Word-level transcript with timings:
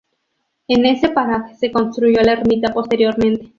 En 0.67 0.87
ese 0.87 1.09
paraje 1.09 1.53
se 1.57 1.71
construyó 1.71 2.21
la 2.23 2.31
ermita 2.31 2.73
posteriormente. 2.73 3.49